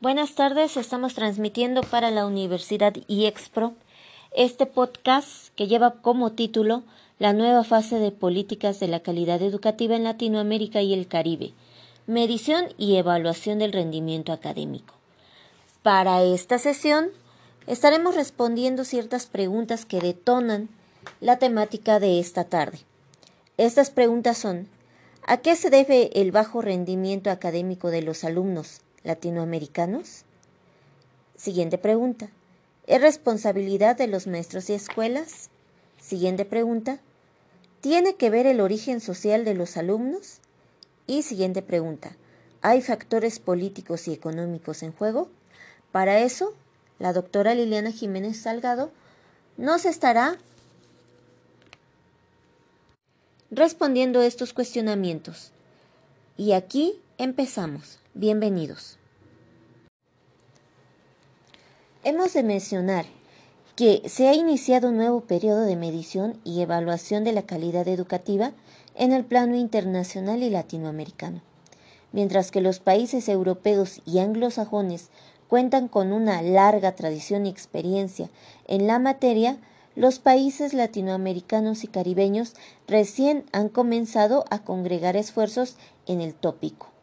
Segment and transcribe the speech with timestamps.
[0.00, 3.74] Buenas tardes, estamos transmitiendo para la Universidad IEXPRO
[4.36, 6.82] este podcast que lleva como título
[7.20, 11.52] La nueva fase de políticas de la calidad educativa en Latinoamérica y el Caribe,
[12.06, 14.94] medición y evaluación del rendimiento académico.
[15.82, 17.10] Para esta sesión
[17.68, 20.68] estaremos respondiendo ciertas preguntas que detonan
[21.20, 22.80] la temática de esta tarde.
[23.56, 24.68] Estas preguntas son
[25.26, 30.24] ¿A qué se debe el bajo rendimiento académico de los alumnos latinoamericanos?
[31.36, 32.28] Siguiente pregunta.
[32.86, 35.50] ¿Es responsabilidad de los maestros y escuelas?
[36.00, 36.98] Siguiente pregunta.
[37.80, 40.38] ¿Tiene que ver el origen social de los alumnos?
[41.06, 42.16] Y siguiente pregunta.
[42.62, 45.28] ¿Hay factores políticos y económicos en juego?
[45.92, 46.54] Para eso,
[46.98, 48.90] la doctora Liliana Jiménez Salgado
[49.56, 50.38] nos estará
[53.50, 55.52] respondiendo estos cuestionamientos.
[56.36, 57.98] Y aquí empezamos.
[58.16, 58.96] Bienvenidos.
[62.04, 63.06] Hemos de mencionar
[63.74, 68.52] que se ha iniciado un nuevo periodo de medición y evaluación de la calidad educativa
[68.94, 71.42] en el plano internacional y latinoamericano.
[72.12, 75.08] Mientras que los países europeos y anglosajones
[75.48, 78.30] cuentan con una larga tradición y experiencia
[78.68, 79.58] en la materia,
[79.96, 82.54] los países latinoamericanos y caribeños
[82.86, 85.74] recién han comenzado a congregar esfuerzos
[86.06, 86.93] en el tópico,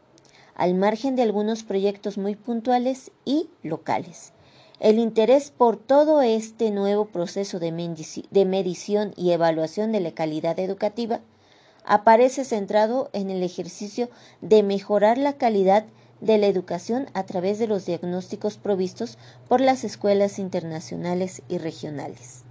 [0.54, 4.32] al margen de algunos proyectos muy puntuales y locales.
[4.80, 11.20] El interés por todo este nuevo proceso de, medición y evaluación de la calidad educativa
[11.84, 14.08] aparece centrado en el ejercicio
[14.40, 15.84] de mejorar la calidad
[16.20, 22.42] de la educación a través de los diagnósticos provistos por las escuelas internacionales y regionales.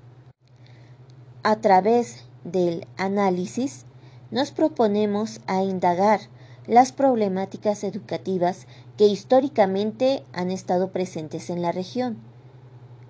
[1.43, 3.85] A través del análisis,
[4.31, 6.21] nos proponemos a indagar
[6.67, 8.67] las problemáticas educativas
[8.97, 12.17] que históricamente han estado presentes en la región.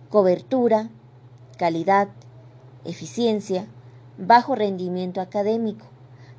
[0.10, 0.90] Cobertura,
[1.58, 2.10] calidad,
[2.86, 3.68] eficiencia,
[4.18, 5.86] bajo rendimiento académico,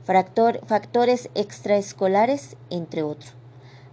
[0.05, 3.35] factores extraescolares, entre otros.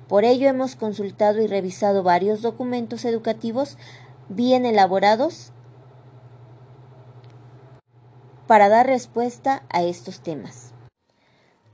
[0.07, 3.77] Por ello hemos consultado y revisado varios documentos educativos
[4.27, 5.51] bien elaborados
[8.47, 10.73] para dar respuesta a estos temas.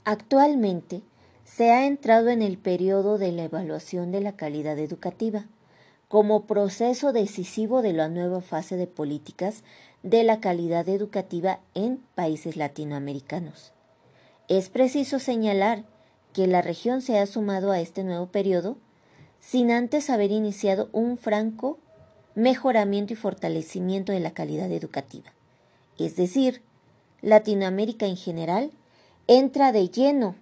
[0.04, 1.02] Actualmente
[1.46, 5.46] se ha entrado en el periodo de la evaluación de la calidad educativa
[6.10, 9.64] como proceso decisivo de la nueva fase de políticas
[10.04, 13.72] de la calidad educativa en países latinoamericanos.
[14.50, 15.86] Es preciso señalar
[16.34, 18.76] que la región se ha sumado a este nuevo periodo
[19.40, 21.80] sin antes haber iniciado un franco
[22.36, 25.32] mejoramiento y fortalecimiento de la calidad educativa
[25.98, 26.62] es decir,
[27.22, 28.72] Latinoamérica en general,
[29.28, 30.36] entra de lleno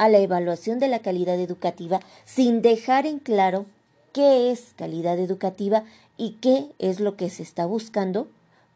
[0.00, 3.66] a la evaluación de la calidad educativa sin dejar en claro
[4.14, 5.84] qué es calidad educativa
[6.16, 8.26] y qué es lo que se está buscando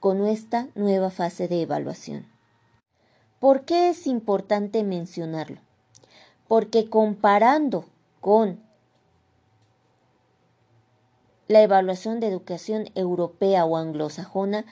[0.00, 2.26] con esta nueva fase de evaluación.
[3.40, 5.62] ¿Por qué es importante mencionarlo?
[6.46, 7.86] Porque comparando
[8.20, 8.60] con
[11.48, 14.66] la evaluación de educación europea o anglosajona,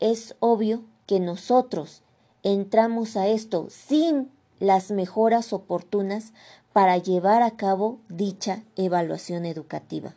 [0.00, 2.00] es obvio que nosotros
[2.42, 6.32] entramos a esto sin las mejoras oportunas
[6.72, 10.14] para llevar a cabo dicha evaluación educativa.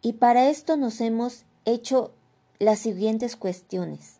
[0.00, 2.12] Y para esto nos hemos hecho
[2.58, 4.16] las siguientes cuestiones.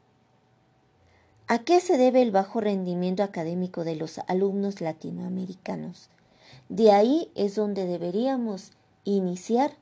[1.46, 6.10] ¿A qué se debe el bajo rendimiento académico de los alumnos latinoamericanos?
[6.68, 8.72] De ahí es donde deberíamos
[9.04, 9.72] iniciar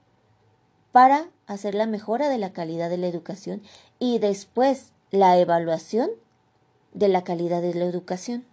[0.93, 3.63] para hacer la mejora de la calidad de la educación
[3.99, 6.11] y después la evaluación
[6.95, 8.45] de la calidad de la educación.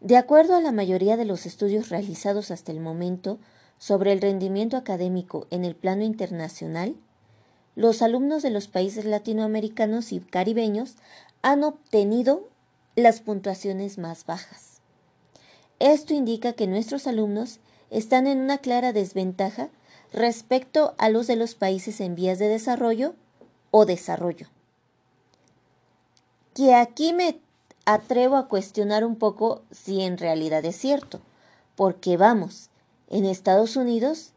[0.00, 3.38] De acuerdo a la mayoría de los estudios realizados hasta el momento
[3.78, 6.96] sobre el rendimiento académico en el plano internacional,
[7.74, 10.96] los alumnos de los países latinoamericanos y caribeños
[11.42, 12.48] han obtenido
[12.94, 14.80] las puntuaciones más bajas.
[15.78, 19.68] Esto indica que nuestros alumnos están en una clara desventaja
[20.12, 23.14] respecto a los de los países en vías de desarrollo
[23.70, 24.48] o desarrollo.
[26.54, 27.38] Que aquí me
[27.86, 31.20] atrevo a cuestionar un poco si en realidad es cierto,
[31.76, 32.68] porque vamos,
[33.08, 34.32] en Estados Unidos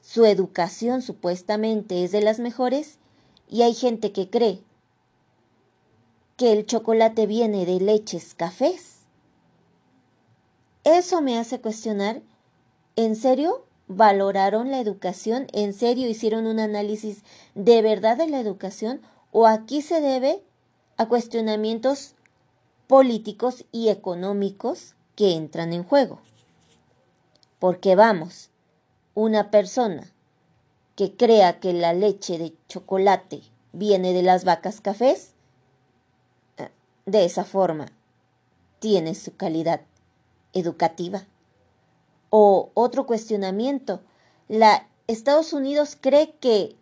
[0.00, 2.98] su educación supuestamente es de las mejores
[3.48, 4.62] y hay gente que cree
[6.36, 9.00] que el chocolate viene de leches cafés.
[10.84, 12.22] Eso me hace cuestionar,
[12.96, 15.46] ¿en serio valoraron la educación?
[15.52, 17.22] ¿En serio hicieron un análisis
[17.54, 19.02] de verdad de la educación?
[19.30, 20.42] ¿O aquí se debe
[20.96, 22.14] a cuestionamientos
[22.88, 26.18] políticos y económicos que entran en juego?
[27.60, 28.50] Porque vamos,
[29.14, 30.12] una persona
[30.96, 33.42] que crea que la leche de chocolate
[33.72, 35.34] viene de las vacas cafés,
[36.56, 36.70] eh,
[37.06, 37.86] de esa forma
[38.80, 39.82] tiene su calidad
[40.52, 41.24] educativa.
[42.30, 44.00] O otro cuestionamiento,
[44.48, 46.76] la Estados Unidos cree que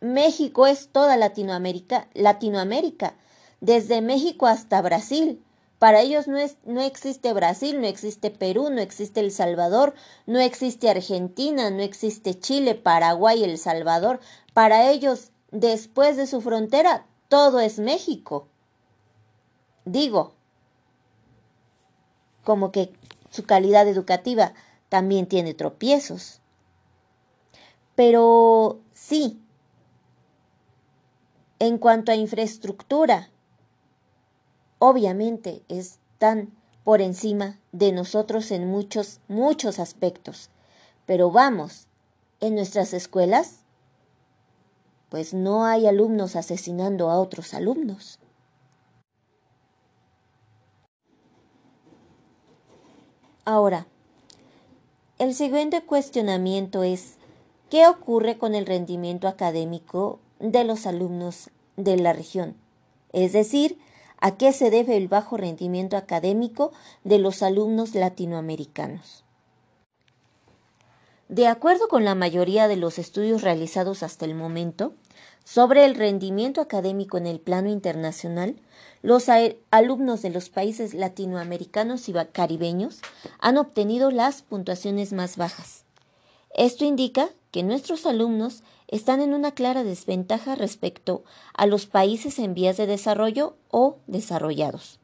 [0.00, 3.14] México es toda Latinoamérica, Latinoamérica,
[3.60, 5.42] desde México hasta Brasil.
[5.78, 9.94] Para ellos no, no existe Brasil, no existe Perú, no existe El Salvador,
[10.26, 14.20] no existe Argentina, no existe Chile, Paraguay, El Salvador.
[14.54, 18.48] Para ellos, después de su frontera, todo es México.
[19.84, 20.32] Digo,
[22.42, 22.92] como que
[23.30, 24.54] su calidad educativa
[24.88, 26.40] también tiene tropiezos.
[27.94, 29.42] Pero sí,
[31.58, 33.30] en cuanto a infraestructura,
[34.78, 36.52] obviamente están
[36.84, 40.50] por encima de nosotros en muchos, muchos aspectos.
[41.04, 41.88] Pero vamos,
[42.40, 43.60] en nuestras escuelas,
[45.08, 48.18] pues no hay alumnos asesinando a otros alumnos.
[53.44, 53.86] Ahora,
[55.18, 57.14] el siguiente cuestionamiento es,
[57.70, 62.56] ¿qué ocurre con el rendimiento académico de los alumnos de la región?
[63.12, 63.78] Es decir,
[64.20, 66.72] ¿a qué se debe el bajo rendimiento académico
[67.04, 69.24] de los alumnos latinoamericanos?
[71.28, 74.94] De acuerdo con la mayoría de los estudios realizados hasta el momento
[75.44, 78.56] sobre el rendimiento académico en el plano internacional,
[79.02, 79.26] los
[79.70, 83.00] alumnos de los países latinoamericanos y caribeños
[83.38, 85.84] han obtenido las puntuaciones más bajas.
[86.54, 91.24] Esto indica que nuestros alumnos están en una clara desventaja respecto
[91.54, 94.98] a los países en vías de desarrollo o desarrollados.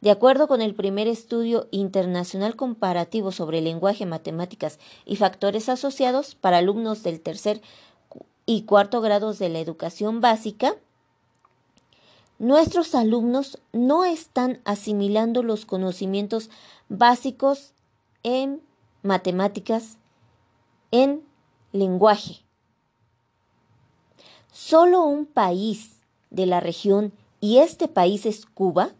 [0.00, 6.58] De acuerdo con el primer estudio internacional comparativo sobre lenguaje, matemáticas y factores asociados para
[6.58, 7.62] alumnos del tercer
[8.44, 10.74] y cuarto grados de la educación básica,
[12.38, 16.50] nuestros alumnos no están asimilando los conocimientos
[16.90, 17.72] básicos
[18.22, 18.60] en
[19.02, 19.96] matemáticas,
[20.90, 21.22] en
[21.72, 22.43] lenguaje.
[24.54, 25.96] Solo un país
[26.30, 28.92] de la región, y este país es Cuba,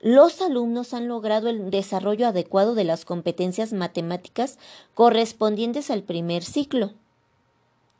[0.00, 4.58] los alumnos han logrado el desarrollo adecuado de las competencias matemáticas
[4.94, 6.90] correspondientes al primer ciclo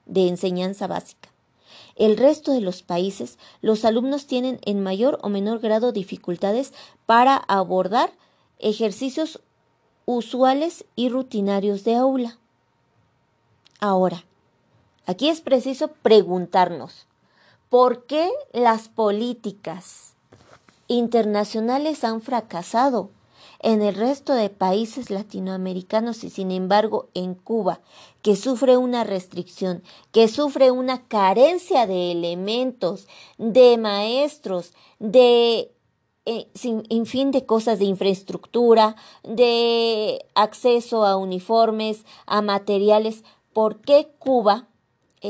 [0.06, 1.28] de enseñanza básica.
[1.94, 6.72] El resto de los países, los alumnos tienen en mayor o menor grado dificultades
[7.06, 8.10] para abordar
[8.58, 9.40] ejercicios
[10.06, 12.36] usuales y rutinarios de aula.
[13.78, 14.24] Ahora,
[15.06, 17.06] aquí es preciso preguntarnos,
[17.70, 20.14] ¿por qué las políticas
[20.88, 23.10] internacionales han fracasado
[23.60, 27.80] en el resto de países latinoamericanos y sin embargo en Cuba,
[28.22, 29.82] que sufre una restricción,
[30.12, 33.08] que sufre una carencia de elementos,
[33.38, 35.72] de maestros, de
[36.26, 43.22] eh, sin, fin de cosas de infraestructura, de acceso a uniformes, a materiales,
[43.52, 44.66] ¿por qué Cuba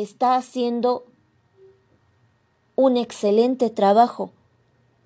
[0.02, 1.04] está haciendo
[2.74, 4.30] un excelente trabajo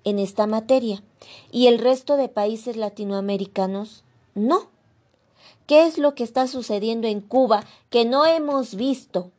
[0.03, 1.03] en esta materia
[1.51, 4.03] y el resto de países latinoamericanos
[4.35, 4.69] no.
[5.67, 9.31] ¿Qué es lo que está sucediendo en Cuba que no hemos visto?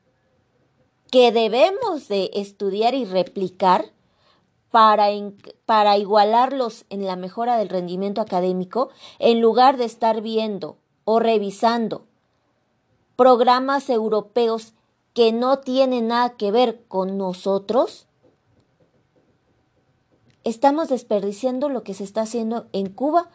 [1.10, 3.92] Que debemos de estudiar y replicar
[4.70, 5.08] para,
[5.66, 12.06] para igualarlos en la mejora del rendimiento académico, en lugar de estar viendo o revisando
[13.16, 14.72] programas europeos
[15.14, 18.06] que no tienen nada que ver con nosotros,
[20.44, 23.28] estamos desperdiciando lo que se está haciendo en Cuba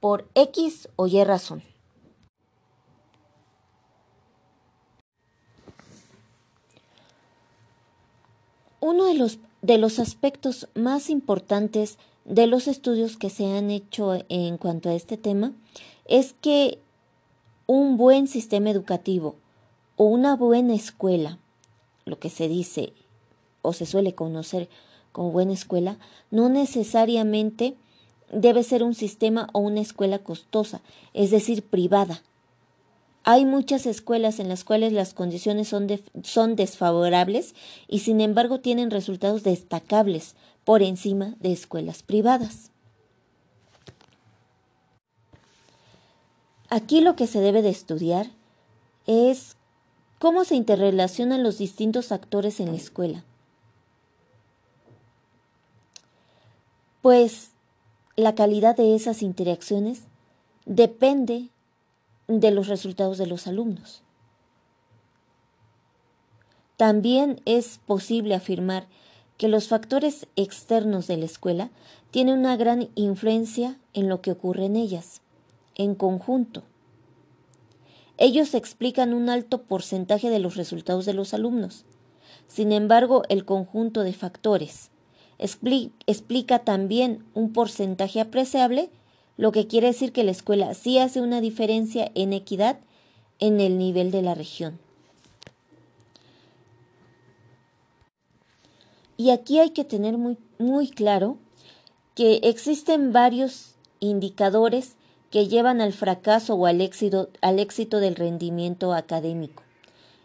[0.00, 1.62] por X o Y razón.
[8.80, 14.18] Uno de los, de los aspectos más importantes de los estudios que se han hecho
[14.28, 15.52] en cuanto a este tema
[16.04, 16.78] es que
[17.66, 19.36] un buen sistema educativo
[19.96, 21.38] o una buena escuela,
[22.04, 22.92] lo que se dice
[23.62, 24.68] o se suele conocer
[25.12, 25.96] como buena escuela,
[26.30, 27.76] no necesariamente
[28.32, 30.80] debe ser un sistema o una escuela costosa,
[31.12, 32.22] es decir, privada.
[33.22, 35.86] Hay muchas escuelas en las cuales las condiciones son,
[36.22, 37.54] son desfavorables
[37.88, 40.34] y sin embargo tienen resultados destacables
[40.64, 42.70] por encima de escuelas privadas.
[46.68, 48.26] Aquí lo que se debe de estudiar
[49.06, 49.56] es
[50.24, 53.24] cómo se interrelacionan los distintos actores en la escuela.
[57.02, 57.50] pues
[58.16, 60.04] la calidad de esas interacciones
[60.64, 61.50] depende
[62.28, 64.00] de los resultados de los alumnos.
[66.78, 68.86] También es posible afirmar
[69.36, 71.68] que los factores externos de la escuela
[72.10, 75.20] tienen una gran influencia en lo que ocurre en ellas,
[75.74, 76.62] en conjunto.
[78.16, 81.84] Ellos explican un alto porcentaje de los resultados de los alumnos.
[82.46, 84.90] Sin embargo, el conjunto de factores
[85.38, 88.90] explica también un porcentaje apreciable,
[89.36, 92.78] lo que quiere decir que la escuela sí hace una diferencia en equidad
[93.40, 94.78] en el nivel de la región.
[99.16, 101.38] Y aquí hay que tener muy, muy claro
[102.14, 104.96] que existen varios indicadores
[105.34, 109.64] que llevan al fracaso o al éxito, al éxito del rendimiento académico.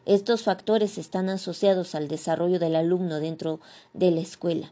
[0.05, 3.59] Estos factores están asociados al desarrollo del alumno dentro
[3.95, 4.71] de la escuela.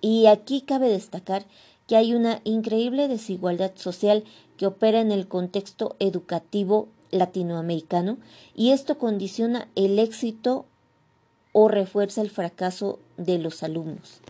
[0.00, 1.44] Y aquí cabe destacar
[1.86, 4.24] que hay una increíble desigualdad social
[4.56, 8.16] que opera en el contexto educativo latinoamericano
[8.56, 10.64] y esto condiciona el éxito
[11.52, 14.22] o refuerza el fracaso de los alumnos.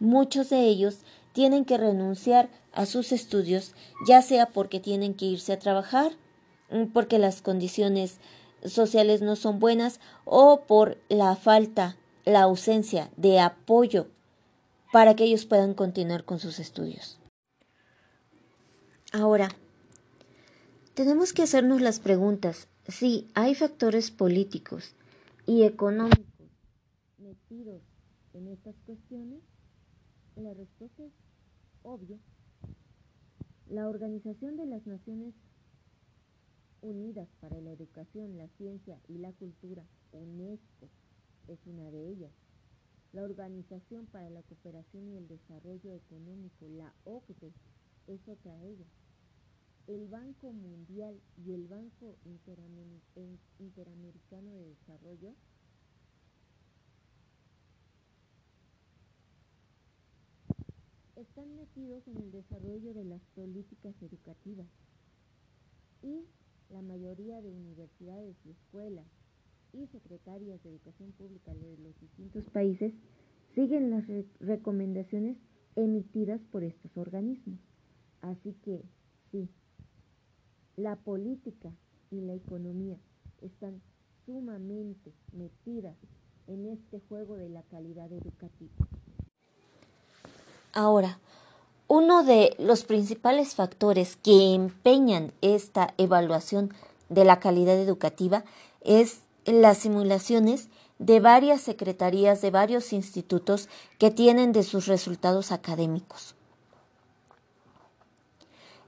[0.00, 0.96] Muchos de ellos
[1.32, 3.74] tienen que renunciar a sus estudios,
[4.06, 6.12] ya sea porque tienen que irse a trabajar,
[6.70, 8.18] mm, porque las condiciones
[8.64, 14.08] sociales no son buenas o por la falta, la ausencia de apoyo
[14.92, 17.18] para que ellos puedan continuar con sus estudios.
[19.12, 19.48] Ahora,
[20.94, 24.94] tenemos que hacernos las preguntas si hay factores políticos
[25.46, 26.26] y económicos
[27.18, 27.82] metidos
[28.34, 29.40] en estas cuestiones?
[30.40, 31.12] La respuesta es
[31.82, 32.18] obvia.
[33.68, 35.34] La Organización de las Naciones
[36.80, 40.88] Unidas para la Educación, la Ciencia y la Cultura, UNESCO,
[41.46, 42.32] es una de ellas.
[43.12, 47.52] La Organización para la Cooperación y el Desarrollo Económico, la OCDE,
[48.06, 48.88] es otra de ellas.
[49.88, 52.16] El Banco Mundial y el Banco
[53.58, 55.34] Interamericano de Desarrollo
[61.20, 64.66] están metidos en el desarrollo de las políticas educativas
[66.02, 66.24] y
[66.70, 69.06] la mayoría de universidades y escuelas
[69.72, 72.94] y secretarias de educación pública de los distintos países
[73.54, 74.04] siguen las
[74.40, 75.36] recomendaciones
[75.76, 77.60] emitidas por estos organismos.
[78.22, 78.82] Así que
[79.30, 79.48] sí,
[80.76, 81.70] la política
[82.10, 82.98] y la economía
[83.42, 83.82] están
[84.24, 85.96] sumamente metidas
[86.46, 88.72] en este juego de la calidad educativa.
[90.72, 91.18] Ahora,
[91.88, 96.72] uno de los principales factores que empeñan esta evaluación
[97.08, 98.44] de la calidad educativa
[98.82, 106.34] es las simulaciones de varias secretarías de varios institutos que tienen de sus resultados académicos.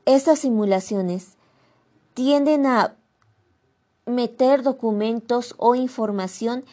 [0.05, 1.35] Estas simulaciones
[2.15, 2.95] tienden a
[4.05, 6.65] meter documentos o información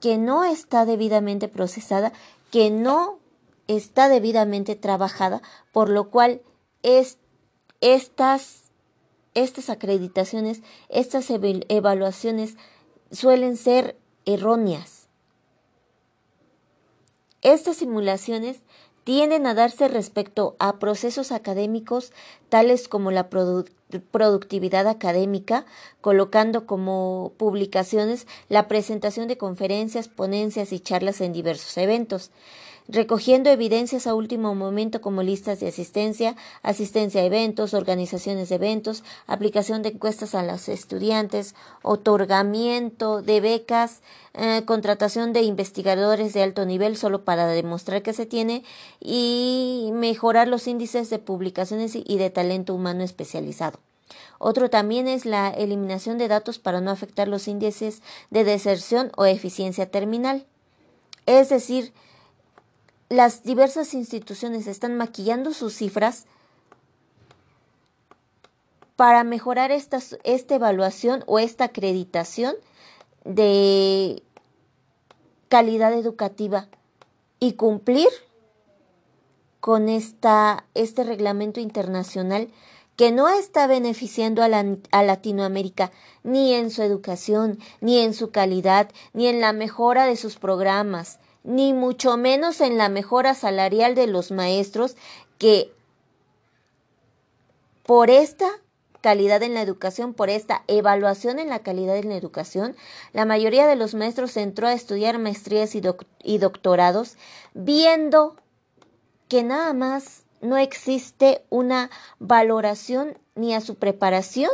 [0.00, 2.12] que no está debidamente procesada,
[2.50, 3.17] que no
[3.68, 6.40] está debidamente trabajada, por lo cual
[6.82, 7.18] es,
[7.80, 8.72] estas,
[9.34, 12.56] estas acreditaciones, estas evaluaciones
[13.12, 15.06] suelen ser erróneas.
[17.42, 18.62] Estas simulaciones
[19.04, 22.12] tienden a darse respecto a procesos académicos
[22.48, 25.64] tales como la productividad académica,
[26.00, 32.30] colocando como publicaciones la presentación de conferencias, ponencias y charlas en diversos eventos
[32.88, 39.04] recogiendo evidencias a último momento como listas de asistencia, asistencia a eventos, organizaciones de eventos,
[39.26, 44.00] aplicación de encuestas a los estudiantes, otorgamiento de becas,
[44.32, 48.64] eh, contratación de investigadores de alto nivel solo para demostrar que se tiene
[49.00, 53.80] y mejorar los índices de publicaciones y de talento humano especializado.
[54.38, 59.26] Otro también es la eliminación de datos para no afectar los índices de deserción o
[59.26, 60.46] eficiencia terminal.
[61.26, 61.92] Es decir,
[63.08, 66.26] las diversas instituciones están maquillando sus cifras
[68.96, 72.54] para mejorar esta, esta evaluación o esta acreditación
[73.24, 74.22] de
[75.48, 76.68] calidad educativa
[77.40, 78.08] y cumplir
[79.60, 82.48] con esta, este reglamento internacional
[82.96, 85.92] que no está beneficiando a, a, Latinoamérica
[86.24, 91.20] ni en su educación, ni en su calidad, ni en la mejora de sus programas,
[91.44, 94.96] ni mucho menos en la mejora salarial de los maestros
[95.38, 95.72] que
[97.84, 98.48] por esta
[99.00, 102.76] calidad en la educación, por esta evaluación en la calidad en la educación,
[103.12, 105.82] la mayoría de los maestros entró a estudiar maestrías y,
[106.22, 107.16] y doctorados
[107.54, 108.36] viendo
[109.28, 114.50] que nada más no existe una valoración ni a su preparación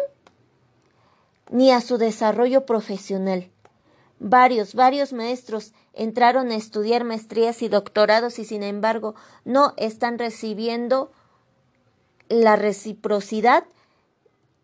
[1.50, 3.50] ni a su desarrollo profesional.
[4.18, 11.10] Varios, varios maestros entraron a estudiar maestrías y doctorados y sin embargo no están recibiendo
[12.28, 13.64] la reciprocidad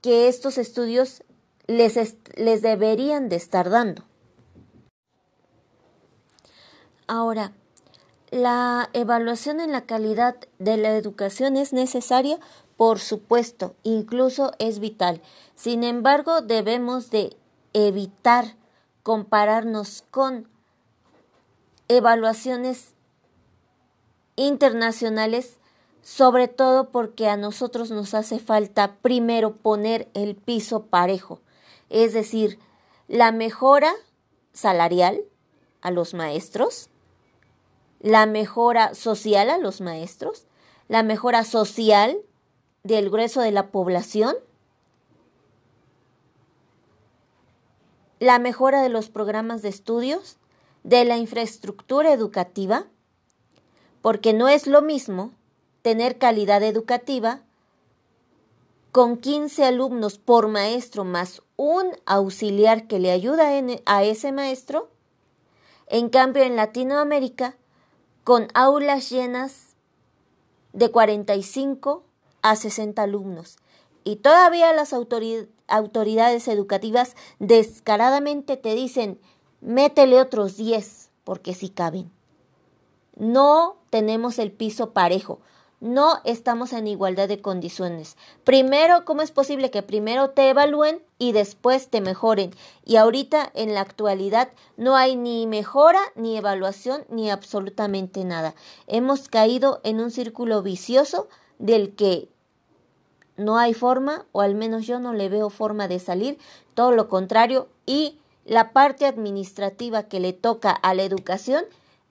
[0.01, 1.23] que estos estudios
[1.67, 4.05] les, les deberían de estar dando.
[7.07, 7.53] Ahora,
[8.31, 12.39] la evaluación en la calidad de la educación es necesaria,
[12.77, 15.21] por supuesto, incluso es vital.
[15.57, 17.37] Sin embargo, debemos de
[17.73, 18.55] evitar
[19.03, 20.49] compararnos con
[21.89, 22.95] evaluaciones
[24.37, 25.59] internacionales,
[26.03, 31.41] sobre todo porque a nosotros nos hace falta primero poner el piso parejo,
[31.89, 32.59] es decir,
[33.09, 33.93] la mejora
[34.53, 35.23] salarial
[35.83, 36.89] a los maestros,
[38.01, 40.47] la mejora social a los maestros,
[40.89, 42.19] la mejora social
[42.83, 44.35] del grueso de la población,
[48.21, 50.37] la mejora de los programas de estudios,
[50.85, 52.87] de la infraestructura educativa,
[54.03, 55.33] porque no es lo mismo
[55.83, 57.43] tener calidad educativa
[58.93, 63.51] con 15 alumnos por maestro más un auxiliar que le ayuda
[63.87, 64.91] a ese maestro.
[65.87, 67.57] En cambio, en Latinoamérica
[68.25, 69.75] con aulas llenas
[70.73, 72.05] de 45
[72.43, 73.57] a 60 alumnos.
[74.05, 79.21] Y todavía las autoridades educativas descaradamente te dicen,
[79.61, 82.11] métele otros 10, porque si caben.
[83.17, 85.41] No tenemos el piso parejo
[85.81, 88.17] no estamos en igualdad de condiciones.
[88.45, 92.55] Primero, ¿cómo es posible que primero te evalúen y después te mejoren?
[92.85, 98.55] Y ahorita, en la actualidad, no hay ni mejora, ni evaluación, ni absolutamente nada.
[98.87, 102.29] Hemos caído en un círculo vicioso del que
[103.41, 106.39] no hay forma, o al menos yo no le veo forma de salir,
[106.75, 111.65] todo lo contrario, y la parte administrativa que le toca a la educación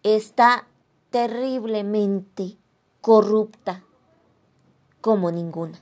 [0.03, 0.67] está
[1.09, 2.57] terriblemente
[3.01, 3.83] corrupta
[5.01, 5.79] como ninguna.